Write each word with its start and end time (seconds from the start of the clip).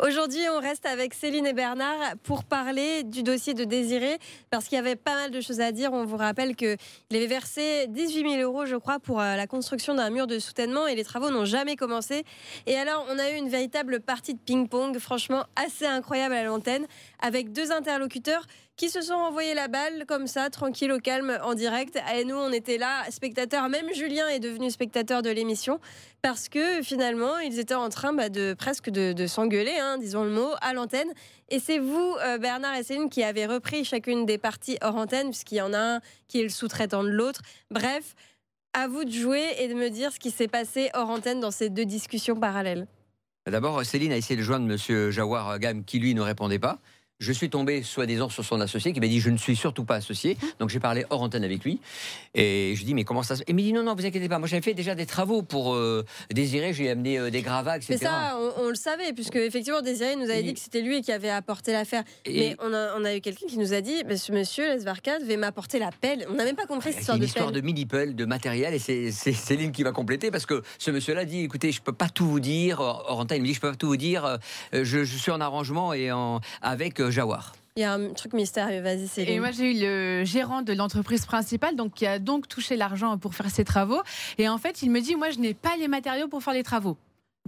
Aujourd'hui, 0.00 0.40
on 0.54 0.60
reste 0.60 0.86
avec 0.86 1.14
Céline 1.14 1.46
et 1.46 1.52
Bernard 1.52 2.16
pour 2.22 2.44
parler 2.44 3.04
du 3.04 3.22
dossier 3.22 3.54
de 3.54 3.64
Désiré, 3.64 4.18
parce 4.50 4.66
qu'il 4.66 4.76
y 4.76 4.78
avait 4.78 4.96
pas 4.96 5.14
mal 5.14 5.30
de 5.30 5.40
choses 5.40 5.60
à 5.60 5.72
dire. 5.72 5.92
On 5.92 6.04
vous 6.04 6.16
rappelle 6.16 6.56
qu'il 6.56 6.76
avait 7.10 7.26
versé 7.26 7.86
18 7.88 8.38
000 8.38 8.42
euros, 8.42 8.66
je 8.66 8.76
crois, 8.76 8.98
pour 8.98 9.20
euh, 9.20 9.36
la 9.36 9.46
construction 9.46 9.94
d'un 9.94 10.10
mur 10.10 10.26
de 10.26 10.38
soutènement 10.38 10.86
et 10.86 10.94
les 10.94 11.04
travaux 11.04 11.30
n'ont 11.30 11.44
jamais 11.44 11.76
commencé. 11.76 12.24
Et 12.66 12.76
alors, 12.76 13.06
on 13.10 13.18
a 13.18 13.30
eu 13.30 13.34
une 13.36 13.48
véritable 13.48 14.00
partie 14.00 14.34
de 14.34 14.40
ping-pong, 14.40 14.98
franchement 14.98 15.44
assez 15.56 15.86
incroyable 15.86 16.34
à 16.34 16.44
l'antenne, 16.44 16.86
avec 17.20 17.52
deux 17.52 17.72
interlocuteurs 17.72 18.46
qui 18.78 18.88
se 18.90 19.02
sont 19.02 19.14
envoyés 19.14 19.54
la 19.54 19.66
balle 19.66 20.06
comme 20.06 20.28
ça, 20.28 20.50
tranquille, 20.50 20.92
au 20.92 21.00
calme, 21.00 21.36
en 21.42 21.54
direct. 21.54 21.98
Et 22.14 22.24
nous, 22.24 22.36
on 22.36 22.52
était 22.52 22.78
là, 22.78 23.02
spectateurs. 23.10 23.68
Même 23.68 23.92
Julien 23.92 24.28
est 24.28 24.38
devenu 24.38 24.70
spectateur 24.70 25.20
de 25.20 25.30
l'émission 25.30 25.80
parce 26.22 26.48
que 26.48 26.80
finalement, 26.82 27.38
ils 27.38 27.58
étaient 27.58 27.74
en 27.74 27.88
train 27.88 28.12
bah, 28.12 28.28
de 28.28 28.54
presque 28.54 28.88
de, 28.88 29.26
s'engueuler, 29.26 29.76
hein, 29.80 29.98
disons 29.98 30.22
le 30.22 30.30
mot, 30.30 30.50
à 30.60 30.74
l'antenne. 30.74 31.08
Et 31.48 31.58
c'est 31.58 31.80
vous, 31.80 32.14
euh, 32.24 32.38
Bernard 32.38 32.76
et 32.76 32.84
Céline, 32.84 33.10
qui 33.10 33.24
avez 33.24 33.46
repris 33.46 33.84
chacune 33.84 34.26
des 34.26 34.38
parties 34.38 34.78
hors 34.80 34.94
antenne, 34.94 35.30
puisqu'il 35.30 35.56
y 35.56 35.60
en 35.60 35.74
a 35.74 35.96
un 35.96 36.00
qui 36.28 36.38
est 36.38 36.44
le 36.44 36.48
sous-traitant 36.48 37.02
de 37.02 37.10
l'autre. 37.10 37.42
Bref, 37.72 38.14
à 38.74 38.86
vous 38.86 39.04
de 39.04 39.10
jouer 39.10 39.44
et 39.58 39.66
de 39.66 39.74
me 39.74 39.90
dire 39.90 40.12
ce 40.12 40.20
qui 40.20 40.30
s'est 40.30 40.46
passé 40.46 40.88
hors 40.94 41.10
antenne 41.10 41.40
dans 41.40 41.50
ces 41.50 41.68
deux 41.68 41.84
discussions 41.84 42.36
parallèles. 42.36 42.86
D'abord, 43.50 43.84
Céline 43.84 44.12
a 44.12 44.16
essayé 44.16 44.36
de 44.36 44.42
joindre 44.42 44.70
M. 44.70 45.10
Jawar 45.10 45.58
Gam, 45.58 45.84
qui 45.84 45.98
lui 45.98 46.14
ne 46.14 46.20
répondait 46.20 46.60
pas. 46.60 46.78
Je 47.20 47.32
suis 47.32 47.50
tombé 47.50 47.82
soi-disant 47.82 48.28
sur 48.28 48.44
son 48.44 48.60
associé 48.60 48.92
qui 48.92 49.00
m'a 49.00 49.08
dit 49.08 49.18
je 49.18 49.30
ne 49.30 49.38
suis 49.38 49.56
surtout 49.56 49.82
pas 49.82 49.96
associé. 49.96 50.36
Donc 50.60 50.68
j'ai 50.68 50.78
parlé 50.78 51.04
hors 51.10 51.20
antenne 51.20 51.42
avec 51.42 51.64
lui 51.64 51.80
et 52.36 52.74
je 52.76 52.84
dis 52.84 52.94
mais 52.94 53.02
comment 53.02 53.24
ça 53.24 53.34
se 53.34 53.42
Et 53.42 53.46
il 53.48 53.56
m'a 53.56 53.62
dit 53.62 53.72
non 53.72 53.82
non 53.82 53.96
vous 53.96 54.06
inquiétez 54.06 54.28
pas 54.28 54.38
moi 54.38 54.46
j'avais 54.46 54.62
fait 54.62 54.72
déjà 54.72 54.94
des 54.94 55.04
travaux 55.04 55.42
pour 55.42 55.74
euh, 55.74 56.04
Désiré 56.30 56.72
j'ai 56.72 56.88
amené 56.88 57.18
euh, 57.18 57.30
des 57.30 57.42
gravats 57.42 57.76
etc. 57.76 57.96
Mais 58.00 58.06
ça 58.06 58.38
on, 58.60 58.68
le 58.68 58.76
savait 58.76 59.12
puisque 59.12 59.34
effectivement 59.34 59.82
Désiré 59.82 60.14
nous 60.14 60.30
avait 60.30 60.44
dit 60.44 60.54
que 60.54 60.60
c'était 60.60 60.80
lui 60.80 61.02
qui 61.02 61.10
avait 61.10 61.28
apporté 61.28 61.72
l'affaire. 61.72 62.04
Mais 62.24 62.56
on 62.60 62.72
a, 62.72 62.94
on 62.96 63.04
a 63.04 63.16
eu 63.16 63.20
quelqu'un 63.20 63.48
qui 63.48 63.58
nous 63.58 63.74
a 63.74 63.80
dit 63.80 64.04
monsieur 64.08 64.32
monsieur 64.32 64.66
Lesvarka 64.68 65.18
devait 65.18 65.36
m'apporter 65.36 65.80
la 65.80 65.90
pelle. 65.90 66.24
On 66.30 66.34
n'a 66.34 66.44
même 66.44 66.54
pas 66.54 66.66
compris 66.66 66.92
cette 66.92 67.00
histoire 67.00 67.16
de 67.16 67.22
pelle. 67.22 67.28
histoire 67.28 67.50
de 67.50 67.60
mini 67.60 67.84
pelle 67.84 68.14
de 68.14 68.26
matériel 68.26 68.74
et 68.74 68.78
c'est 68.78 69.10
Céline 69.10 69.72
qui 69.72 69.82
va 69.82 69.90
compléter 69.90 70.30
parce 70.30 70.46
que 70.46 70.62
ce 70.78 70.92
monsieur-là 70.92 71.24
dit 71.24 71.40
écoutez 71.40 71.72
je 71.72 71.82
peux 71.82 71.92
pas 71.92 72.08
tout 72.08 72.26
vous 72.26 72.38
dire 72.38 72.78
hors 72.78 73.18
antenne 73.18 73.38
il 73.38 73.42
me 73.42 73.46
dit 73.48 73.54
je 73.54 73.60
peux 73.60 73.70
pas 73.70 73.76
tout 73.76 73.88
vous 73.88 73.96
dire 73.96 74.24
euh, 74.24 74.36
je, 74.72 75.02
je 75.02 75.16
suis 75.16 75.32
en 75.32 75.40
arrangement 75.40 75.92
et 75.92 76.12
en 76.12 76.40
avec 76.62 77.00
Jawar. 77.10 77.52
Il 77.76 77.82
y 77.82 77.84
a 77.84 77.92
un 77.92 78.12
truc 78.12 78.32
mystérieux, 78.32 78.80
vas-y 78.80 79.06
Céline. 79.06 79.34
Et 79.34 79.38
moi 79.38 79.52
j'ai 79.52 79.72
eu 79.72 79.80
le 79.80 80.24
gérant 80.24 80.62
de 80.62 80.72
l'entreprise 80.72 81.24
principale 81.26 81.76
donc 81.76 81.94
qui 81.94 82.06
a 82.06 82.18
donc 82.18 82.48
touché 82.48 82.76
l'argent 82.76 83.18
pour 83.18 83.34
faire 83.34 83.50
ses 83.50 83.64
travaux 83.64 84.02
et 84.36 84.48
en 84.48 84.58
fait 84.58 84.82
il 84.82 84.90
me 84.90 85.00
dit 85.00 85.14
moi 85.14 85.30
je 85.30 85.38
n'ai 85.38 85.54
pas 85.54 85.76
les 85.78 85.86
matériaux 85.86 86.28
pour 86.28 86.42
faire 86.42 86.54
les 86.54 86.64
travaux. 86.64 86.96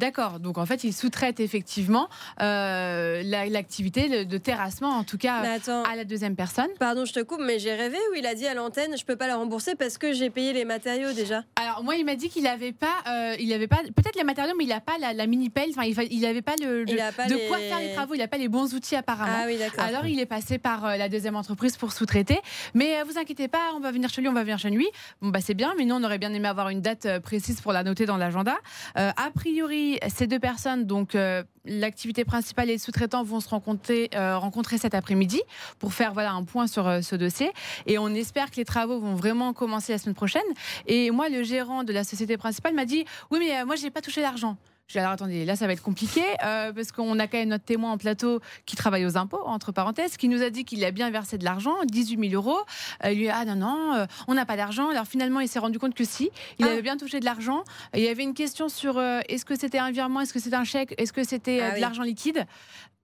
D'accord. 0.01 0.41
Donc 0.41 0.57
en 0.57 0.65
fait, 0.65 0.83
il 0.83 0.95
sous-traite 0.95 1.41
effectivement 1.41 2.09
euh, 2.41 3.23
l'activité 3.23 4.25
de, 4.25 4.39
terrassement, 4.39 4.89
en 4.89 5.05
tout 5.05 5.19
cas 5.19 5.43
à 5.43 5.95
la 5.95 6.05
deuxième 6.05 6.37
personne. 6.37 6.69
Pardon, 6.79 7.05
je 7.05 7.13
te 7.13 7.21
coupe, 7.21 7.43
mais 7.45 7.59
j'ai 7.59 7.75
rêvé 7.75 7.99
où 8.11 8.15
il 8.15 8.25
a 8.25 8.35
dit 8.35 8.47
à 8.47 8.55
l'antenne, 8.55 8.97
je 8.97 9.05
peux 9.05 9.17
pas 9.17 9.27
la 9.27 9.37
rembourser 9.37 9.75
parce 9.75 9.99
que 9.99 10.15
j'ai 10.15 10.31
payé 10.31 10.55
les 10.55 10.65
matériaux 10.65 11.13
déjà. 11.13 11.45
Alors 11.57 11.85
moi, 11.85 11.97
il 11.97 12.07
m'a 12.07 12.15
dit 12.15 12.31
qu'il 12.31 12.47
avait 12.47 12.73
pas, 12.73 12.95
euh, 13.09 13.37
il 13.39 13.53
avait 13.53 13.67
pas, 13.67 13.83
peut-être 13.95 14.17
les 14.17 14.25
matériaux, 14.25 14.55
mais 14.57 14.65
il 14.65 14.69
n'a 14.69 14.81
pas 14.81 14.97
la, 14.99 15.27
mini 15.27 15.51
pelle. 15.51 15.69
Enfin, 15.77 15.83
il, 15.83 16.21
n'avait 16.23 16.41
pas 16.41 16.55
le, 16.59 16.87
de 16.87 17.49
quoi 17.49 17.59
faire 17.59 17.81
les 17.81 17.93
travaux. 17.93 18.15
Il 18.15 18.21
n'a 18.21 18.29
pas 18.29 18.39
les 18.39 18.49
bons 18.49 18.73
outils 18.73 18.97
apparemment. 18.97 19.37
Ah 19.43 19.45
oui, 19.47 19.59
d'accord. 19.59 19.85
Alors 19.85 20.07
il 20.07 20.19
est 20.19 20.27
passé 20.27 20.57
par 20.57 20.87
euh, 20.87 20.97
la 20.97 21.11
deuxième 21.11 21.37
entreprise 21.37 21.77
pour 21.77 21.93
sous-traiter. 21.93 22.41
Mais 22.73 23.03
vous 23.03 23.19
inquiétez 23.19 23.49
pas, 23.49 23.75
on 23.77 23.81
va 23.81 23.93
venir 23.93 24.09
chez 24.09 24.23
lui, 24.23 24.29
on 24.29 24.33
va 24.33 24.45
venir 24.45 24.59
chez 24.59 24.71
lui. 24.71 24.89
Bon 25.21 25.29
bah 25.29 25.41
c'est 25.43 25.53
bien, 25.53 25.75
mais 25.77 25.85
nous 25.85 25.95
on 25.95 26.05
aurait 26.05 26.19
bien 26.19 26.33
aimé 26.33 26.49
avoir 26.49 26.71
une 26.71 26.81
date 26.81 27.19
précise 27.19 27.61
pour 27.61 27.75
la 27.75 27.83
noter 27.83 28.07
dans 28.07 28.17
l'agenda. 28.17 28.57
a 28.95 29.31
priori 29.35 29.90
ces 30.09 30.27
deux 30.27 30.39
personnes, 30.39 30.85
donc 30.85 31.15
euh, 31.15 31.43
l'activité 31.65 32.25
principale 32.25 32.71
et 32.71 32.75
le 32.75 32.79
sous-traitant, 32.79 33.25
vont 33.25 33.41
se 33.41 33.49
rencontrer, 33.49 34.11
euh, 34.15 34.39
rencontrer 34.39 34.79
cet 34.79 34.95
après-midi 34.95 35.41
pour 35.79 35.93
faire 35.93 36.13
voilà 36.13 36.33
un 36.33 36.45
point 36.45 36.67
sur 36.67 36.87
euh, 36.87 37.01
ce 37.01 37.17
dossier. 37.17 37.51
Et 37.87 37.99
on 37.99 38.09
espère 38.09 38.51
que 38.51 38.57
les 38.57 38.65
travaux 38.65 39.01
vont 39.01 39.15
vraiment 39.15 39.53
commencer 39.53 39.93
la 39.93 39.99
semaine 39.99 40.15
prochaine. 40.15 40.43
Et 40.87 41.11
moi, 41.11 41.29
le 41.29 41.43
gérant 41.43 41.85
de 41.85 41.93
la 41.93 42.05
société 42.05 42.37
principale 42.37 42.75
m'a 42.75 42.85
dit 42.85 43.05
oui, 43.31 43.39
mais 43.41 43.65
moi, 43.65 43.77
j'ai 43.77 43.91
pas 43.91 44.01
touché 44.01 44.21
l'argent. 44.21 44.57
J'ai 44.93 44.99
alors 44.99 45.13
attendez, 45.13 45.45
là 45.45 45.55
ça 45.55 45.69
va 45.69 45.73
être 45.73 45.83
compliqué 45.83 46.21
euh, 46.45 46.73
parce 46.73 46.91
qu'on 46.91 47.17
a 47.21 47.29
quand 47.29 47.39
même 47.39 47.51
notre 47.51 47.65
témoin 47.65 47.93
en 47.93 47.97
plateau 47.97 48.41
qui 48.67 48.75
travaille 48.75 49.07
aux 49.07 49.17
impôts, 49.17 49.41
entre 49.45 49.71
parenthèses, 49.71 50.17
qui 50.17 50.29
nous 50.29 50.43
a 50.43 50.51
dit 50.51 50.65
qu'il 50.65 50.85
a 50.85 50.91
bien 50.91 51.11
versé 51.11 51.39
de 51.39 51.45
l'argent, 51.45 51.77
18 51.85 52.31
000 52.31 52.35
euros. 52.35 52.59
Euh, 53.05 53.13
il 53.13 53.21
lui 53.21 53.29
a 53.29 53.37
ah 53.37 53.45
non, 53.45 53.55
non, 53.55 53.95
euh, 53.95 54.07
on 54.27 54.35
n'a 54.35 54.45
pas 54.45 54.57
d'argent. 54.57 54.89
Alors 54.89 55.07
finalement, 55.07 55.39
il 55.39 55.47
s'est 55.47 55.61
rendu 55.61 55.79
compte 55.79 55.95
que 55.95 56.03
si, 56.03 56.31
il 56.59 56.67
ah. 56.67 56.73
avait 56.73 56.83
bien 56.83 56.97
touché 56.97 57.21
de 57.21 57.25
l'argent. 57.25 57.63
Il 57.95 58.01
y 58.01 58.09
avait 58.09 58.25
une 58.25 58.35
question 58.35 58.69
sur 58.69 59.01
est-ce 59.01 59.45
que 59.45 59.55
c'était 59.55 59.79
un 59.79 59.93
virement, 59.93 60.23
est-ce 60.23 60.33
que 60.33 60.41
c'était 60.41 60.57
un 60.57 60.65
chèque, 60.65 60.93
est-ce 60.99 61.13
que 61.13 61.23
c'était 61.23 61.61
ah 61.61 61.77
de 61.77 61.81
l'argent 61.81 62.03
liquide? 62.03 62.45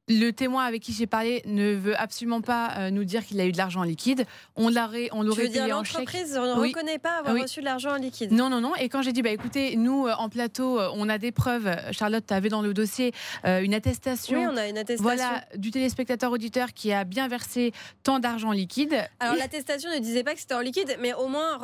Le 0.09 0.31
témoin 0.31 0.65
avec 0.65 0.83
qui 0.83 0.93
j'ai 0.93 1.09
parlé 1.09 1.43
ne 1.47 1.75
veut 1.75 2.01
absolument 2.01 2.41
pas 2.41 2.71
euh, 2.79 2.91
nous 2.91 3.03
dire 3.03 3.27
qu'il 3.27 3.41
a 3.41 3.45
eu 3.45 3.51
de 3.51 3.57
l'argent 3.57 3.81
en 3.81 3.85
liquide. 3.85 4.25
On 4.55 4.71
l'aurait, 4.71 5.09
on 5.11 5.23
l'aurait 5.23 5.49
payé 5.49 5.73
en 5.73 5.83
chèque. 5.83 5.99
L'entreprise 5.99 6.35
ne 6.35 6.53
reconnaît 6.53 7.01
pas 7.01 7.19
avoir 7.19 7.37
reçu 7.37 7.59
de 7.59 7.65
l'argent 7.65 7.91
en 7.91 7.97
liquide. 7.97 8.31
Non, 8.31 8.49
non, 8.49 8.61
non. 8.61 8.77
Et 8.77 8.89
quand 8.89 9.03
j'ai 9.03 9.13
dit, 9.13 9.23
bah 9.23 9.31
écoutez, 9.31 9.75
nous 9.75 10.07
euh, 10.07 10.15
en 10.17 10.29
plateau, 10.29 10.79
euh, 10.79 10.91
on 10.95 11.09
a 11.09 11.19
des 11.19 11.33
preuves. 11.33 11.77
Charlotte, 11.91 12.25
tu 12.25 12.35
avais 12.35 12.49
dans 12.49 12.63
le 12.63 12.73
dossier 12.73 13.13
une 13.45 13.75
attestation. 13.75 14.39
Oui, 14.39 14.47
on 14.47 14.57
a 14.57 14.69
une 14.69 14.79
attestation. 14.79 15.03
Voilà, 15.03 15.45
du 15.57 15.73
téléspectateur 15.73 16.31
auditeur 16.31 16.73
qui 16.73 16.93
a 16.93 17.03
bien 17.03 17.27
versé 17.27 17.73
tant 18.05 18.21
d'argent 18.21 18.51
en 18.51 18.53
liquide. 18.53 18.95
Alors 19.19 19.35
l'attestation 19.35 19.91
ne 19.91 19.99
disait 19.99 20.23
pas 20.23 20.35
que 20.35 20.41
c'était 20.41 20.55
en 20.55 20.61
liquide, 20.61 20.97
mais 21.01 21.15
au 21.15 21.27
moins 21.27 21.59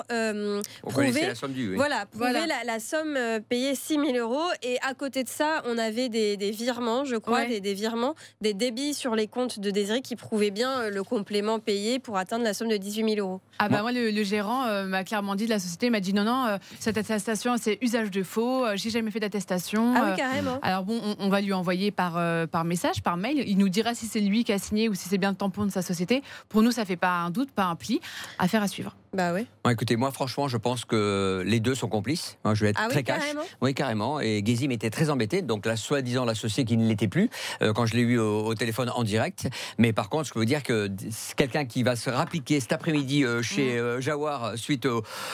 prouver 0.82 1.26
la 1.28 1.34
somme 1.36 1.52
due. 1.52 1.76
Voilà, 1.76 2.06
prouver 2.06 2.46
La, 2.64 2.80
somme 2.80 3.16
payée 3.48 3.76
6 3.76 3.94
000 3.94 4.16
euros. 4.16 4.50
Et 4.62 4.78
à 4.82 4.94
côté 4.94 5.22
de 5.22 5.28
ça, 5.28 5.62
on 5.66 5.78
avait 5.78 6.08
des, 6.08 6.50
virements, 6.50 7.04
je 7.04 7.16
crois, 7.16 7.44
des, 7.44 7.60
des 7.60 7.74
virements 7.74 8.16
des 8.42 8.54
débits 8.54 8.92
sur 8.92 9.14
les 9.14 9.28
comptes 9.28 9.60
de 9.60 9.70
Désiré 9.70 10.02
qui 10.02 10.16
prouvaient 10.16 10.50
bien 10.50 10.80
euh, 10.80 10.90
le 10.90 11.02
complément 11.04 11.60
payé 11.60 11.98
pour 11.98 12.18
atteindre 12.18 12.44
la 12.44 12.52
somme 12.52 12.68
de 12.68 12.76
18 12.76 13.14
000 13.14 13.26
euros. 13.26 13.40
Ah 13.58 13.68
bah 13.68 13.80
moi, 13.82 13.92
le, 13.92 14.22
gérant 14.24 14.64
euh, 14.64 14.84
m'a 14.84 15.04
clairement 15.04 15.36
dit 15.36 15.44
de 15.44 15.50
la 15.50 15.60
société, 15.60 15.88
m'a 15.88 16.00
dit 16.00 16.12
non, 16.12 16.24
non, 16.24 16.46
euh, 16.46 16.58
cette 16.80 16.98
attestation, 16.98 17.54
c'est 17.58 17.78
usage 17.80 18.10
de 18.10 18.22
faux, 18.22 18.64
j'ai 18.74 18.90
jamais 18.90 19.10
fait 19.10 19.20
d'attestation. 19.20 19.94
Ah 19.96 20.10
oui, 20.10 20.16
carrément. 20.16 20.58
alors 20.62 20.82
bon, 20.84 21.00
on, 21.20 21.28
va 21.28 21.40
lui 21.40 21.52
envoyer 21.52 21.92
par, 21.92 22.20
par 22.48 22.64
message, 22.64 23.02
par 23.02 23.16
mail. 23.16 23.44
Il 23.46 23.56
nous 23.58 23.68
dira 23.68 23.94
si 23.94 24.06
c'est 24.06 24.20
lui 24.20 24.42
qui 24.44 24.52
a 24.52 24.58
signé 24.58 24.88
ou 24.88 24.94
si 24.94 25.08
c'est 25.08 25.18
bien 25.18 25.30
le 25.30 25.36
tampon 25.36 25.64
de 25.64 25.70
sa 25.70 25.82
société. 25.82 26.22
Pour 26.48 26.62
nous, 26.62 26.72
ça 26.72 26.84
fait 26.84 26.96
pas 26.96 27.20
un 27.20 27.30
doute, 27.30 27.52
pas 27.52 27.64
un 27.64 27.76
pli. 27.76 28.00
Affaire 28.38 28.62
à 28.62 28.68
suivre. 28.68 28.96
Bah 29.14 29.34
oui. 29.34 29.46
écoutez, 29.70 29.96
moi, 29.96 30.10
franchement, 30.10 30.48
je 30.48 30.56
pense 30.56 30.86
que 30.86 31.42
les 31.44 31.60
deux 31.60 31.74
sont 31.74 31.88
complices. 31.88 32.38
Moi, 32.44 32.54
je 32.54 32.64
vais 32.64 32.70
être 32.70 32.80
ah 32.82 32.88
très 32.88 33.00
oui, 33.00 33.04
cash. 33.04 33.18
Carrément. 33.18 33.42
Oui, 33.60 33.74
carrément. 33.74 34.20
Et 34.20 34.42
Gezim 34.44 34.70
était 34.70 34.88
très 34.88 35.10
embêté. 35.10 35.42
Donc, 35.42 35.66
là, 35.66 35.76
soi-disant, 35.76 36.24
l'associé 36.24 36.64
qui 36.64 36.78
ne 36.78 36.88
l'était 36.88 37.08
plus, 37.08 37.28
quand 37.74 37.84
je 37.84 37.94
l'ai 37.94 38.02
eu 38.02 38.18
au, 38.18 38.54
téléphone 38.54 38.90
en 38.94 39.02
direct. 39.02 39.48
Mais 39.76 39.92
par 39.92 40.08
contre, 40.08 40.28
je 40.28 40.32
peux 40.32 40.38
vous 40.38 40.46
dire 40.46 40.62
que 40.62 40.90
quelqu'un 41.36 41.66
qui 41.66 41.82
va 41.82 41.94
se 41.94 42.08
rappliquer 42.08 42.60
cet 42.60 42.72
après-midi 42.72 43.24
euh, 43.24 43.42
chez 43.42 43.78
euh, 43.78 44.00
Jawar 44.00 44.56
suite 44.56 44.88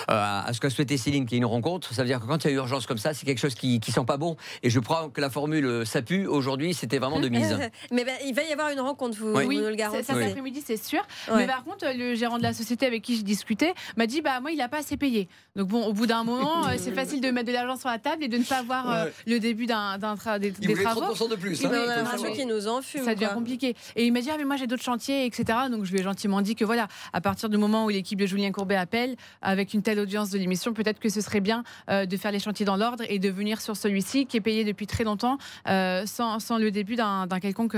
à 0.09 0.50
ce 0.53 0.60
qu'a 0.60 0.71
souhaité 0.71 0.97
Céline, 0.97 1.27
qui 1.27 1.37
est 1.37 1.39
une 1.39 1.45
rencontre, 1.45 1.95
ça 1.95 2.03
veut 2.03 2.09
dire 2.09 2.21
que 2.21 2.27
quand 2.27 2.45
il 2.45 2.50
y 2.50 2.55
a 2.55 2.56
urgence 2.56 2.87
comme 2.87 2.99
ça, 2.99 3.15
c'est 3.15 3.27
quelque 3.27 3.39
chose 3.39 3.55
qui, 3.55 3.78
qui 3.78 3.93
sent 3.93 4.05
pas 4.06 4.16
bon. 4.16 4.37
Et 4.62 4.71
je 4.71 4.81
crois 4.81 5.09
que 5.12 5.21
la 5.21 5.31
formule 5.31 5.87
ça 5.87 6.03
pue 6.03 6.27
aujourd'hui, 6.27 6.75
c'était 6.75 6.99
vraiment 6.99 7.21
de 7.21 7.28
mise. 7.28 7.56
Mais 7.93 8.05
ben, 8.05 8.15
il 8.27 8.34
va 8.34 8.43
y 8.43 8.53
avoir 8.53 8.71
une 8.71 8.81
rencontre, 8.81 9.16
vous, 9.19 9.34
oui. 9.34 9.56
nous 9.56 9.69
le 9.69 9.75
garantissez. 9.77 10.12
Cet 10.12 10.16
après-midi, 10.16 10.62
c'est 10.66 10.83
sûr. 10.83 11.03
Mais 11.34 11.47
par 11.47 11.62
contre, 11.62 11.87
le 11.95 12.16
gérant 12.16 12.39
de 12.39 12.43
la 12.43 12.53
société 12.53 12.87
avec 12.87 13.03
qui 13.03 13.16
je 13.16 13.22
discutais 13.22 13.67
m'a 13.96 14.06
dit 14.06 14.20
bah 14.20 14.40
moi, 14.40 14.50
il 14.50 14.58
n'a 14.58 14.68
pas 14.68 14.78
assez 14.78 14.96
payé. 14.96 15.28
Donc 15.56 15.68
bon, 15.68 15.84
au 15.86 15.92
bout 15.92 16.06
d'un 16.06 16.24
moment, 16.24 16.66
euh, 16.68 16.74
c'est 16.78 16.92
facile 16.92 17.20
de 17.20 17.30
mettre 17.30 17.48
de 17.48 17.52
l'argent 17.52 17.76
sur 17.76 17.88
la 17.88 17.98
table 17.98 18.24
et 18.24 18.28
de 18.28 18.38
ne 18.38 18.44
pas 18.44 18.62
voir 18.62 19.06
le 19.26 19.38
début 19.38 19.66
d'un 19.66 19.98
tra 20.16 20.38
des, 20.38 20.53
il 20.60 20.68
des 20.68 20.74
travaux. 20.74 21.00
30% 21.15 21.30
de 21.30 21.36
plus. 21.36 21.65
Hein, 21.65 21.70
il 21.72 22.32
qui 22.32 22.47
nous 22.47 22.68
enfume. 22.68 23.04
Ça 23.04 23.15
devient 23.15 23.30
compliqué. 23.32 23.74
Et 23.97 24.06
il 24.06 24.12
m'a 24.12 24.20
dit 24.20 24.30
ah 24.30 24.36
mais 24.38 24.44
moi 24.44 24.56
j'ai 24.56 24.66
d'autres 24.66 24.82
chantiers, 24.82 25.26
etc. 25.26 25.59
Donc 25.70 25.84
je 25.84 25.92
lui 25.92 26.00
ai 26.00 26.03
gentiment 26.03 26.41
dit 26.41 26.54
que 26.54 26.65
voilà, 26.65 26.88
à 27.12 27.20
partir 27.20 27.48
du 27.48 27.56
moment 27.56 27.84
où 27.84 27.88
l'équipe 27.88 28.18
de 28.18 28.26
Julien 28.26 28.53
Courbet 28.53 28.76
appelle, 28.76 29.16
avec 29.42 29.74
une 29.74 29.82
telle 29.82 29.98
audience 29.98 30.30
de 30.30 30.38
l'émission, 30.38 30.72
peut-être 30.72 30.98
que 30.98 31.09
ce 31.09 31.21
serait 31.21 31.41
bien 31.41 31.64
euh, 31.91 32.06
de 32.06 32.16
faire 32.16 32.32
les 32.32 32.38
chantiers 32.38 32.66
dans 32.66 32.76
l'ordre 32.76 33.04
et 33.09 33.18
de 33.18 33.28
venir 33.28 33.60
sur 33.60 33.76
celui-ci 33.76 34.26
qui 34.26 34.36
est 34.36 34.41
payé 34.41 34.64
depuis 34.64 34.86
très 34.86 35.04
longtemps 35.04 35.38
euh, 35.68 36.04
sans, 36.06 36.38
sans, 36.41 36.59
le 36.59 36.71
début 36.71 36.97
d'un 36.97 37.26
quelconque 37.41 37.76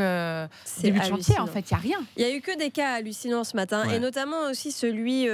début 0.83 0.99
de 0.99 1.05
chantier. 1.05 1.39
En 1.39 1.47
fait, 1.47 1.71
il 1.71 1.75
n'y 1.75 1.79
a 1.79 1.81
rien. 1.81 1.99
Il 2.17 2.23
y 2.23 2.25
a 2.25 2.35
eu 2.35 2.41
que 2.41 2.57
des 2.57 2.71
cas 2.71 2.95
hallucinants 2.95 3.45
ce 3.45 3.57
matin 3.57 3.89
et 3.91 3.99
notamment 3.99 4.51
aussi 4.51 4.73
celui 4.73 5.27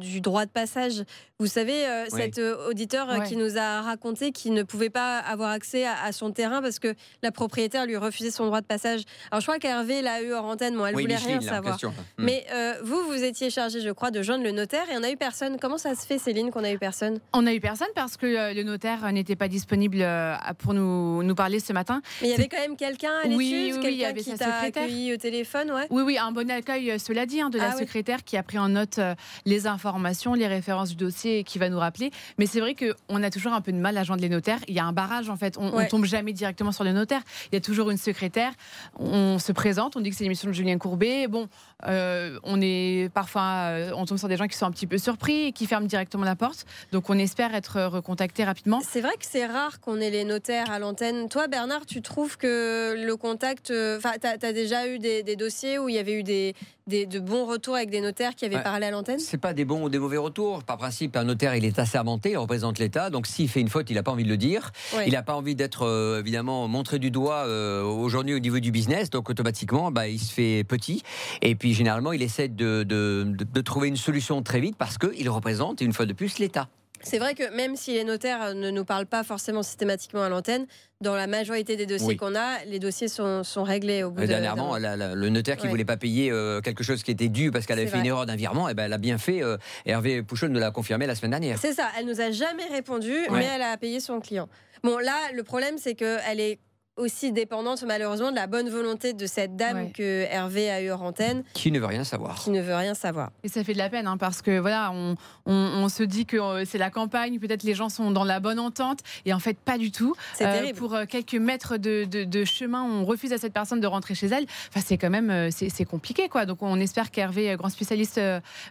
du 0.00 0.20
droit 0.20 0.46
de 0.46 0.50
passage 0.50 1.04
Vous 1.40 1.46
savez, 1.46 1.86
euh, 1.86 2.04
Oui. 2.12 2.20
cet 2.20 2.38
euh, 2.38 2.68
auditeur 2.68 3.10
euh, 3.10 3.18
Ouais. 3.18 3.26
qui 3.26 3.34
nous 3.36 3.56
a 3.58 3.80
raconté 3.80 4.30
qu'il 4.30 4.52
ne 4.52 4.62
pouvait 4.62 4.90
pas 4.90 5.18
avoir 5.18 5.50
accès 5.50 5.84
à, 5.86 5.94
à 6.04 6.12
son 6.12 6.30
terrain 6.30 6.60
parce 6.62 6.78
que 6.78 6.94
la 7.22 7.32
propriétaire 7.32 7.86
lui 7.86 7.96
refusait 7.96 8.30
son 8.30 8.44
droit 8.46 8.60
de 8.60 8.66
passage. 8.66 9.00
Alors 9.32 9.40
je 9.40 9.46
crois 9.46 9.58
qu'Hervé 9.58 10.02
l'a 10.02 10.22
eu 10.22 10.32
hors 10.32 10.44
antenne, 10.44 10.76
bon, 10.76 10.84
elle 10.86 10.94
oui, 10.94 11.02
voulait 11.04 11.14
Micheline, 11.16 11.38
rien 11.38 11.48
en 11.48 11.54
savoir. 11.54 11.72
question. 11.74 11.90
Hmm. 12.18 12.24
Mais 12.24 12.44
euh, 12.52 12.74
vous, 12.84 13.02
vous 13.06 13.24
étiez 13.24 13.48
chargé, 13.50 13.80
je 13.80 13.88
crois, 13.90 14.10
de 14.10 14.22
joindre 14.22 14.44
le 14.44 14.50
notaire 14.52 14.84
et 14.92 14.96
on 14.98 15.02
a 15.02 15.10
eu 15.10 15.16
personne. 15.16 15.56
Comment 15.58 15.78
ça 15.78 15.94
se 15.94 16.06
fait, 16.06 16.18
Céline, 16.18 16.50
qu'on 16.50 16.62
a 16.62 16.70
eu 16.70 16.78
personne? 16.78 17.18
On 17.32 17.40
n'a 17.42 17.54
eu 17.54 17.60
personne 17.60 17.88
parce 17.94 18.18
que 18.18 18.26
euh, 18.26 18.52
le 18.52 18.62
notaire 18.62 19.10
n'était 19.10 19.34
pas 19.36 19.48
disponible 19.48 19.98
euh, 20.02 20.34
pour 20.58 20.74
nous, 20.74 21.22
nous 21.22 21.34
parler 21.34 21.58
ce 21.58 21.72
matin. 21.72 22.02
Mais 22.20 22.28
il 22.28 22.30
y 22.32 22.34
avait 22.34 22.48
quand 22.48 22.58
même 22.60 22.76
quelqu'un 22.76 23.12
à 23.24 23.26
l'étude, 23.26 23.36
Oui, 23.38 23.72
quelqu'un 23.80 24.08
avait 24.10 24.20
qui 24.20 24.34
t'a 24.34 24.58
accueilli 24.58 25.14
au 25.14 25.16
téléphone, 25.16 25.70
ouais. 25.70 25.86
Oui, 25.88 26.02
oui, 26.02 26.18
un 26.18 26.32
bon 26.32 26.50
accueil, 26.50 26.98
cela 27.00 27.24
dit, 27.24 27.40
hein, 27.40 27.48
de 27.48 27.56
la 27.56 27.70
Ah 27.70 27.74
oui. 27.76 27.80
secrétaire 27.80 28.24
qui 28.24 28.36
a 28.36 28.42
pris 28.42 28.58
en 28.58 28.68
note 28.68 28.98
euh, 28.98 29.14
les 29.46 29.66
informations, 29.66 30.34
les 30.34 30.46
références 30.46 30.90
du 30.90 30.96
dossier 30.96 31.29
et 31.38 31.44
qui 31.44 31.58
va 31.58 31.68
nous 31.68 31.78
rappeler. 31.78 32.10
Mais 32.38 32.46
c'est 32.46 32.60
vrai 32.60 32.74
qu'on 32.74 33.22
a 33.22 33.30
toujours 33.30 33.52
un 33.52 33.60
peu 33.60 33.72
de 33.72 33.78
mal 33.78 33.96
à 33.96 34.04
joindre 34.04 34.22
les 34.22 34.28
notaires. 34.28 34.58
Il 34.68 34.74
y 34.74 34.78
a 34.80 34.84
un 34.84 34.92
barrage, 34.92 35.28
en 35.30 35.36
fait. 35.36 35.56
On, 35.58 35.70
Ouais. 35.70 35.88
tombe 35.88 36.04
jamais 36.04 36.32
directement 36.32 36.72
sur 36.72 36.84
le 36.84 36.92
notaire. 36.92 37.22
Il 37.52 37.54
y 37.54 37.58
a 37.58 37.60
toujours 37.60 37.90
une 37.90 37.96
secrétaire. 37.96 38.52
On 38.98 39.38
se 39.38 39.52
présente, 39.52 39.96
on 39.96 40.00
dit 40.00 40.10
que 40.10 40.16
c'est 40.16 40.24
l'émission 40.24 40.48
de 40.48 40.52
Julien 40.54 40.78
Courbet. 40.78 41.26
Bon, 41.28 41.48
euh, 41.86 42.38
on 42.42 42.60
est 42.60 43.10
parfois, 43.14 43.68
euh, 43.70 43.92
on 43.96 44.04
tombe 44.06 44.18
sur 44.18 44.28
des 44.28 44.36
gens 44.36 44.46
qui 44.46 44.56
sont 44.56 44.66
un 44.66 44.70
petit 44.70 44.86
peu 44.86 44.98
surpris 44.98 45.46
et 45.46 45.52
qui 45.52 45.66
ferment 45.66 45.86
directement 45.86 46.24
la 46.24 46.36
porte. 46.36 46.66
Donc, 46.92 47.08
on 47.10 47.18
espère 47.18 47.54
être 47.54 47.76
euh, 47.76 47.88
recontacté 47.88 48.44
rapidement. 48.44 48.80
C'est 48.86 49.00
vrai 49.00 49.12
que 49.18 49.24
c'est 49.26 49.46
rare 49.46 49.80
qu'on 49.80 50.00
ait 50.00 50.10
les 50.10 50.24
notaires 50.24 50.70
à 50.70 50.78
l'antenne. 50.78 51.28
Toi, 51.28 51.46
Bernard, 51.48 51.86
tu 51.86 52.02
trouves 52.02 52.36
que 52.36 52.94
le 52.96 53.16
contact. 53.16 53.70
euh, 53.70 53.96
Enfin, 53.98 54.12
tu 54.20 54.26
as, 54.26 54.52
déjà 54.52 54.86
eu 54.88 54.98
des, 54.98 55.22
des 55.22 55.36
dossiers 55.36 55.78
où 55.78 55.88
il 55.88 55.94
y 55.94 55.98
avait 55.98 56.14
eu 56.18 56.22
des, 56.22 56.54
des- 56.90 57.06
de 57.06 57.20
bons 57.20 57.46
retours 57.46 57.76
avec 57.76 57.88
des 57.88 58.02
notaires 58.02 58.34
qui 58.34 58.44
avaient 58.44 58.62
parlé 58.62 58.84
à 58.86 58.90
l'antenne 58.90 59.18
C'est 59.18 59.38
pas 59.38 59.54
des 59.54 59.64
bons 59.64 59.84
ou 59.84 59.88
des 59.88 59.98
mauvais 59.98 60.18
retours. 60.18 60.62
Par 60.64 60.76
principe, 60.76 61.16
un 61.16 61.24
notaire, 61.24 61.54
il 61.54 61.64
est 61.64 61.78
assermenté, 61.78 62.32
il 62.32 62.36
représente 62.36 62.78
l'État. 62.78 63.08
Donc, 63.08 63.26
s'il 63.26 63.48
fait 63.48 63.60
une 63.60 63.68
faute, 63.70 63.88
il 63.88 63.94
n'a 63.94 64.02
pas 64.02 64.10
envie 64.10 64.24
de 64.24 64.28
le 64.28 64.36
dire. 64.36 64.72
Ouais. 64.94 65.04
Il 65.06 65.12
n'a 65.12 65.22
pas 65.22 65.34
envie 65.34 65.54
d'être 65.54 65.86
euh, 65.86 66.20
évidemment 66.20 66.68
montré 66.68 66.98
du 66.98 67.10
doigt 67.10 67.44
euh, 67.46 67.82
aujourd'hui 67.82 68.34
au 68.34 68.38
niveau 68.40 68.58
du 68.58 68.70
business. 68.72 69.08
Donc, 69.08 69.30
automatiquement, 69.30 69.90
bah, 69.90 70.08
il 70.08 70.18
se 70.18 70.32
fait 70.32 70.64
petit. 70.64 71.02
Et 71.40 71.54
puis, 71.54 71.72
généralement, 71.72 72.12
il 72.12 72.20
essaie 72.22 72.48
de, 72.48 72.82
de- 72.82 73.24
de- 73.26 73.44
de 73.44 73.60
trouver 73.62 73.88
une 73.88 73.96
solution 73.96 74.42
très 74.42 74.60
vite 74.60 74.76
parce 74.76 74.98
qu'il 74.98 75.30
représente, 75.30 75.80
une 75.80 75.92
fois 75.92 76.04
de 76.06 76.12
plus, 76.12 76.38
l'État. 76.38 76.68
C'est 77.02 77.18
vrai 77.18 77.34
que 77.34 77.54
même 77.56 77.76
si 77.76 77.92
les 77.94 78.04
notaires 78.04 78.54
ne 78.54 78.70
nous 78.70 78.84
parlent 78.84 79.06
pas 79.06 79.22
forcément 79.24 79.62
systématiquement 79.62 80.22
à 80.22 80.28
l'antenne, 80.28 80.66
dans 81.00 81.14
la 81.16 81.26
majorité 81.26 81.76
des 81.76 81.86
dossiers 81.86 82.08
Oui. 82.08 82.16
qu'on 82.16 82.34
a, 82.34 82.62
les 82.66 82.78
dossiers 82.78 83.08
sont, 83.08 83.42
sont 83.42 83.62
réglés 83.62 84.02
au 84.02 84.10
bout 84.10 84.18
Euh, 84.20 84.22
de 84.24 84.26
Dernièrement, 84.28 84.76
la- 84.76 84.96
la- 84.96 85.14
le 85.14 85.28
notaire 85.30 85.56
qui 85.56 85.64
Ouais. 85.64 85.70
voulait 85.70 85.84
pas 85.86 85.96
payer 85.96 86.30
euh, 86.30 86.60
quelque 86.60 86.84
chose 86.84 87.02
qui 87.02 87.10
était 87.10 87.28
dû 87.28 87.50
parce 87.50 87.64
qu'elle 87.64 87.78
avait 87.78 87.88
fait 87.88 87.98
une 87.98 88.06
erreur 88.06 88.26
d'un 88.26 88.36
virement, 88.36 88.68
et 88.68 88.74
ben, 88.74 88.84
elle 88.84 88.92
a 88.92 88.98
bien 88.98 89.16
fait. 89.16 89.42
euh, 89.42 89.56
Hervé 89.86 90.22
Pouchon 90.22 90.48
nous 90.48 90.60
l'a 90.60 90.70
confirmé 90.70 91.06
la 91.06 91.14
semaine 91.14 91.30
dernière. 91.30 91.58
C'est 91.58 91.72
ça, 91.72 91.88
elle 91.98 92.04
nous 92.06 92.20
a 92.20 92.30
jamais 92.30 92.66
répondu, 92.66 93.12
Ouais. 93.12 93.26
mais 93.38 93.48
elle 93.54 93.62
a 93.62 93.76
payé 93.78 93.98
son 94.00 94.20
client. 94.20 94.48
Bon, 94.82 94.98
là, 94.98 95.14
le 95.34 95.42
problème, 95.42 95.76
c'est 95.78 95.94
qu'elle 95.94 96.40
est 96.40 96.58
aussi 97.00 97.32
dépendante, 97.32 97.82
malheureusement, 97.86 98.30
de 98.30 98.36
la 98.36 98.46
bonne 98.46 98.68
volonté 98.68 99.12
de 99.12 99.26
cette 99.26 99.56
dame 99.56 99.76
Ouais. 99.84 99.92
que 99.94 100.26
Hervé 100.30 100.70
a 100.70 100.82
eu 100.82 100.90
hors 100.90 101.02
antenne, 101.02 101.42
Qui 101.54 101.72
ne 101.72 101.80
veut 101.80 101.86
rien 101.86 102.04
savoir. 102.04 102.36
qui 102.36 102.50
ne 102.50 102.60
veut 102.60 102.74
rien 102.74 102.94
savoir. 102.94 103.30
Et 103.42 103.48
ça 103.48 103.64
fait 103.64 103.72
de 103.72 103.78
la 103.78 103.88
peine 103.88 104.06
hein, 104.06 104.16
parce 104.16 104.42
que 104.42 104.58
voilà, 104.58 104.92
on, 104.94 105.14
on- 105.46 105.52
on 105.82 105.88
se 105.88 106.02
dit 106.02 106.26
que 106.26 106.36
euh, 106.36 106.64
c'est 106.64 106.78
la 106.78 106.90
campagne, 106.90 107.38
peut-être 107.38 107.62
les 107.62 107.74
gens 107.74 107.88
sont 107.88 108.10
dans 108.10 108.24
la 108.24 108.38
bonne 108.40 108.58
entente, 108.60 109.00
et 109.26 109.32
en 109.32 109.38
fait 109.40 109.58
pas 109.58 109.78
du 109.78 109.90
tout. 109.90 110.14
C'est 110.34 110.46
Euh, 110.46 110.52
terrible. 110.52 110.78
Pour 110.78 110.94
euh, 110.94 111.04
quelques 111.06 111.34
mètres 111.34 111.76
de, 111.78 112.04
de- 112.04 112.24
de 112.24 112.44
chemin, 112.44 112.82
on 112.82 113.04
refuse 113.04 113.32
à 113.32 113.38
cette 113.38 113.52
personne 113.52 113.80
de 113.80 113.86
rentrer 113.86 114.14
chez 114.14 114.26
elle. 114.28 114.44
Enfin, 114.68 114.80
c'est 114.84 114.98
quand 114.98 115.10
même 115.10 115.50
c'est 115.50 115.68
c'est 115.70 115.84
compliqué 115.84 116.28
quoi. 116.28 116.46
Donc 116.46 116.62
on 116.62 116.78
espère 116.80 117.10
qu'Hervé, 117.10 117.54
grand 117.56 117.68
spécialiste 117.70 118.20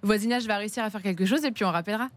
voisinage, 0.03 0.45
va 0.45 0.57
réussir 0.57 0.83
à 0.83 0.89
faire 0.89 1.01
quelque 1.01 1.25
chose 1.25 1.43
et 1.45 1.51
puis 1.51 1.65
on 1.65 1.71
rappellera. 1.71 2.09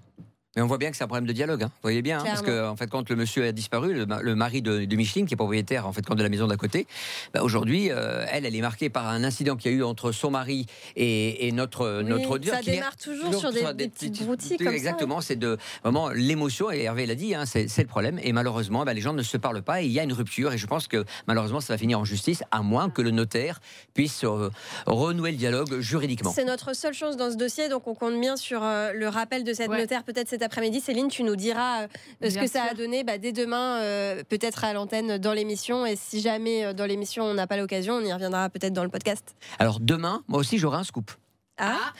Mais 0.54 0.60
on 0.60 0.66
voit 0.66 0.76
bien 0.76 0.90
que 0.90 0.96
c'est 0.99 1.04
un 1.04 1.06
problème 1.06 1.26
de 1.26 1.32
dialogue. 1.32 1.62
hein. 1.62 1.69
Vous 1.69 1.81
voyez 1.82 2.02
bien, 2.02 2.19
hein, 2.20 2.25
parce 2.26 2.43
que 2.43 2.69
en 2.69 2.76
fait, 2.76 2.87
quand 2.88 3.08
le 3.08 3.16
monsieur 3.16 3.44
a 3.46 3.52
disparu, 3.52 3.94
le, 3.94 4.04
ma- 4.04 4.20
le 4.20 4.34
mari 4.34 4.60
de, 4.60 4.84
de 4.84 4.96
Micheline, 4.96 5.25
qui 5.26 5.32
est 5.32 5.37
propriétaire 5.37 5.87
en 5.87 5.93
fait 5.94 6.02
quand 6.04 6.14
de 6.14 6.22
la 6.22 6.28
maison 6.28 6.46
d'à 6.46 6.58
côté, 6.58 6.87
bah, 7.32 7.43
aujourd'hui, 7.43 7.90
euh, 7.90 8.26
elle, 8.31 8.44
elle 8.44 8.54
est 8.54 8.60
marquée 8.60 8.90
par 8.90 9.08
un 9.08 9.25
incident 9.25 9.56
qu'il 9.56 9.70
y 9.72 9.75
a 9.75 9.78
eu 9.78 9.82
entre 9.82 10.12
son 10.12 10.31
mari 10.31 10.66
et, 10.94 11.49
et 11.49 11.52
notre 11.52 12.02
Oui, 12.02 12.08
notre 12.10 12.38
ça 12.50 12.58
qui 12.60 12.72
démarre 12.72 12.96
toujours 12.96 13.34
sur 13.34 13.50
des, 13.50 13.72
des 13.72 13.88
petites 13.88 14.22
broutilles 14.22 14.58
comme. 14.58 14.69
Exactement, 14.69 15.22
c'est 15.22 15.37
de 15.37 15.56
vraiment 15.82 16.10
l'émotion. 16.10 16.70
Et 16.70 16.82
Hervé 16.82 17.06
l'a 17.06 17.14
dit, 17.14 17.34
hein, 17.34 17.44
c'est 17.46 17.66
le 17.78 17.87
problème. 17.87 18.19
Et 18.22 18.32
malheureusement, 18.32 18.84
bah, 18.84 18.93
les 18.93 19.00
gens 19.00 19.14
ne 19.14 19.22
se 19.22 19.38
parlent 19.38 19.62
pas. 19.62 19.81
Et 19.82 19.87
il 19.87 19.93
y 19.93 20.00
a 20.00 20.02
une 20.02 20.12
rupture. 20.12 20.52
Et 20.52 20.58
je 20.58 20.66
pense 20.66 20.87
que 20.87 21.04
malheureusement, 21.26 21.62
ça 21.62 21.72
va 21.72 21.78
finir 21.78 21.99
en 21.99 22.04
justice, 22.04 22.43
à 22.50 22.60
moins 22.62 22.90
que 22.90 23.00
le 23.00 23.10
notaire 23.10 23.60
puisse 23.94 24.22
euh, 24.25 24.50
renouer 24.87 25.31
le 25.31 25.38
dialogue 25.38 25.81
juridiquement. 25.81 26.31
C'est 26.34 26.44
notre 26.44 26.75
seule 26.76 26.93
chance 26.94 27.16
dans 27.16 27.31
ce 27.31 27.37
dossier, 27.37 27.70
donc 27.70 27.87
on 27.87 27.94
compte 27.94 28.20
bien 28.20 28.37
sur 28.37 28.62
euh, 28.62 28.93
le 28.93 29.08
rappel 29.08 29.44
de 29.44 29.54
cette 29.54 29.70
Ouais. 29.70 29.78
notaire 29.78 30.02
peut-être 30.04 30.28
cet 30.42 30.52
après-midi. 30.52 30.80
Céline, 30.80 31.06
tu 31.06 31.22
nous 31.22 31.36
diras 31.36 31.82
euh, 31.82 31.86
ce 32.20 32.36
que 32.36 32.48
ça 32.48 32.64
a 32.64 32.74
donné 32.74 33.04
bah, 33.04 33.16
dès 33.16 33.30
demain, 33.30 33.80
euh, 33.80 34.24
peut-être 34.28 34.64
à 34.64 34.72
l'antenne 34.72 35.18
dans 35.18 35.32
l'émission. 35.32 35.86
Et 35.86 35.94
si 35.94 36.20
jamais 36.20 36.64
euh, 36.64 36.72
dans 36.72 36.84
l'émission 36.84 37.24
on 37.24 37.34
n'a 37.34 37.46
pas 37.46 37.56
l'occasion, 37.56 37.94
on 37.94 38.00
y 38.00 38.12
reviendra 38.12 38.50
peut-être 38.50 38.72
dans 38.72 38.82
le 38.82 38.90
podcast. 38.90 39.36
Alors 39.60 39.78
demain, 39.78 40.24
moi 40.26 40.40
aussi, 40.40 40.58
j'aurai 40.58 40.78
un 40.78 40.84
scoop. 40.84 41.12
Ah, 41.58 41.92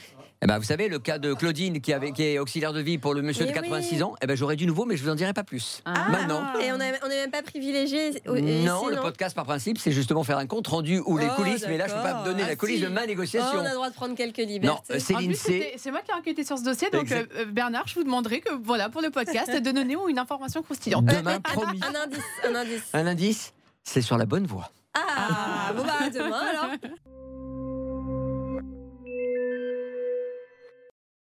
Eh 0.43 0.45
ben, 0.45 0.57
vous 0.57 0.65
savez, 0.65 0.89
le 0.89 0.99
cas 0.99 1.19
de 1.19 1.33
Claudine 1.33 1.79
qui, 1.79 1.93
avait, 1.93 2.11
qui 2.11 2.21
est 2.23 2.37
auxiliaire 2.37 2.73
de 2.73 2.81
vie 2.81 2.97
pour 2.97 3.13
le 3.13 3.21
monsieur 3.21 3.45
Mais 3.45 3.51
de 3.51 3.55
86 3.55 3.95
oui. 3.95 4.03
ans, 4.03 4.15
eh 4.21 4.27
ben, 4.27 4.35
j'aurai 4.35 4.57
du 4.57 4.65
nouveau, 4.67 4.83
mais 4.83 4.97
je 4.97 5.03
vous 5.03 5.09
en 5.09 5.15
dirai 5.15 5.31
pas 5.31 5.45
plus. 5.45 5.81
Ah. 5.85 6.09
Maintenant. 6.11 6.43
Et 6.59 6.69
on 6.73 6.77
n'est 6.77 6.91
même 6.91 7.31
pas 7.31 7.41
privilégié. 7.43 8.21
au- 8.27 8.37
Non, 8.37 8.89
le 8.89 8.97
podcast 8.97 9.33
par 9.33 9.45
principe, 9.45 9.77
c'est 9.77 9.93
justement 9.93 10.25
faire 10.25 10.37
un 10.37 10.45
compte 10.45 10.67
rendu 10.67 10.99
ou 11.05 11.17
les 11.17 11.27
Oh, 11.31 11.35
coulisses, 11.37 11.63
mais 11.65 11.77
là, 11.77 11.87
je 11.87 11.93
ne 11.93 11.97
peux 11.97 12.03
pas 12.03 12.13
vous 12.15 12.25
donner 12.25 12.43
Ah, 12.43 12.47
la 12.49 12.55
coulisse 12.57 12.79
si. 12.79 12.83
de 12.83 12.89
ma 12.89 13.03
Oh, 13.03 13.07
négociation. 13.07 13.57
on 13.57 13.63
a 13.65 13.69
le 13.69 13.75
droit 13.75 13.89
de 13.89 13.95
prendre 13.95 14.15
quelques 14.15 14.39
non, 14.39 14.45
libertés. 14.47 14.93
euh, 14.93 14.97
En 14.97 14.99
Céline 14.99 15.27
plus, 15.27 15.35
C. 15.37 15.43
c'était- 15.53 15.73
c'est 15.77 15.91
moi 15.91 16.01
qui 16.01 16.11
ai 16.11 16.13
enquêté 16.15 16.43
sur 16.43 16.57
ce 16.57 16.63
dossier, 16.65 16.89
donc 16.89 17.09
euh, 17.13 17.23
Bernard, 17.47 17.87
je 17.87 17.95
vous 17.95 18.03
demanderai 18.03 18.41
que 18.41 18.51
voilà 18.63 18.89
pour 18.89 19.01
le 19.01 19.11
podcast 19.11 19.49
de 19.49 19.71
donner 19.71 19.95
une 20.09 20.19
information 20.19 20.61
croustillante. 20.61 21.05
Demain, 21.05 21.39
promis. 21.39 21.79
un 21.83 21.95
indice, 22.03 22.19
un 22.49 22.55
indice. 22.55 22.83
Un 22.91 23.07
indice, 23.07 23.53
c'est 23.85 24.01
sur 24.01 24.17
la 24.17 24.25
bonne 24.25 24.45
voie. 24.45 24.71
Ah, 24.93 25.71
bon 25.73 25.83
bah 25.85 25.93
à 26.01 26.09
demain 26.09 26.41
alors. 26.51 26.69